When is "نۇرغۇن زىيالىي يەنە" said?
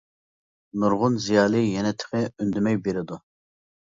0.83-1.91